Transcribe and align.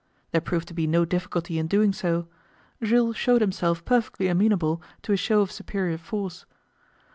There 0.31 0.41
proved 0.41 0.67
to 0.69 0.73
be 0.73 0.87
no 0.87 1.05
difficulty 1.05 1.59
in 1.59 1.67
doing 1.67 1.93
so; 1.93 2.27
Jules 2.81 3.15
showed 3.17 3.39
himself 3.41 3.85
perfectly 3.85 4.29
amenable 4.29 4.81
to 5.03 5.13
a 5.13 5.15
show 5.15 5.41
of 5.41 5.51
superior 5.51 5.99
force. 5.99 6.47